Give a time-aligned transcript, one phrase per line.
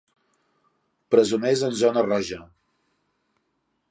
[1.15, 2.39] Presoners en zona roja: